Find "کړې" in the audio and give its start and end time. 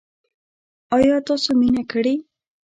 1.91-2.15